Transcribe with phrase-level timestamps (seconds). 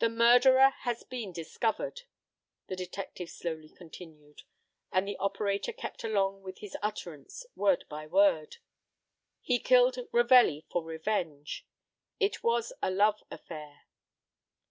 [0.00, 2.02] "The murderer has been discovered,"
[2.66, 4.42] the detective slowly continued,
[4.92, 8.58] and the operator kept along with his utterance word by word.
[9.40, 11.66] "He killed Ravelli for revenge.
[12.18, 13.86] It was a love affair."